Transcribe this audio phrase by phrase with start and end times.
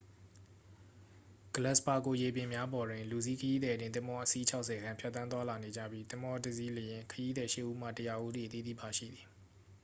[1.53, 9.25] ဂလပ်စ်ပါဂိုရေပြင်များပေါ်တွင် လူစီးခရီးသည်တင် သင်္ဘော အစီး 60 ကျော်ခန့် ဖြတ်သန်းသွားလာနေကြပြီး သင်္ဘောတစ်စီးလျှင် ခရီးသည် 8 ဦးမှ 100 ဦးအထိ အသီးသီး ပါရှိသည်